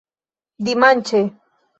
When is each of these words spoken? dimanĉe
dimanĉe 0.69 1.21